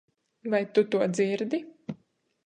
Vai 0.51 0.61
tu 0.77 0.81
to 0.93 0.99
dzirdi? 1.13 1.59